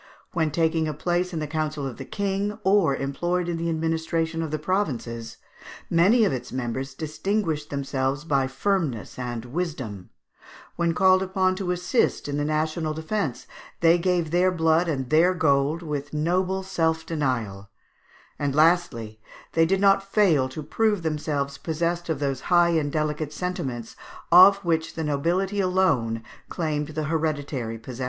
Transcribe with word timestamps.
When 0.33 0.49
taking 0.49 0.87
a 0.87 0.95
place 0.95 1.31
in 1.31 1.37
the 1.37 1.45
council 1.45 1.85
of 1.85 1.97
the 1.97 2.05
King, 2.05 2.57
or 2.63 2.95
employed 2.95 3.47
in 3.47 3.57
the 3.57 3.69
administration 3.69 4.41
of 4.41 4.49
the 4.49 4.57
provinces, 4.57 5.37
many 5.91 6.25
of 6.25 6.33
its 6.33 6.51
members 6.51 6.95
distinguished 6.95 7.69
themselves 7.69 8.23
by 8.23 8.47
firmness 8.47 9.19
and 9.19 9.45
wisdom; 9.45 10.09
when 10.75 10.95
called 10.95 11.21
upon 11.21 11.55
to 11.57 11.69
assist 11.69 12.27
in 12.27 12.37
the 12.37 12.43
national 12.43 12.95
defence, 12.95 13.45
they 13.81 13.99
gave 13.99 14.31
their 14.31 14.51
blood 14.51 14.87
and 14.87 15.11
their 15.11 15.35
gold 15.35 15.83
with 15.83 16.15
noble 16.15 16.63
self 16.63 17.05
denial; 17.05 17.69
and 18.39 18.55
lastly, 18.55 19.19
they 19.53 19.67
did 19.67 19.79
not 19.79 20.01
fail 20.11 20.49
to 20.49 20.63
prove 20.63 21.03
themselves 21.03 21.59
possessed 21.59 22.09
of 22.09 22.17
those 22.17 22.41
high 22.49 22.69
and 22.69 22.91
delicate 22.91 23.31
sentiments 23.31 23.95
of 24.31 24.57
which 24.65 24.95
the 24.95 25.03
nobility 25.03 25.59
alone 25.59 26.23
claimed 26.49 26.87
the 26.87 27.03
hereditary 27.03 27.77
possession. 27.77 27.99